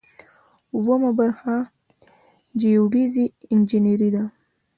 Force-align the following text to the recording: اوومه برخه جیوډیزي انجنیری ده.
اوومه 0.77 1.11
برخه 1.19 1.55
جیوډیزي 2.59 3.25
انجنیری 3.53 4.09
ده. 4.15 4.23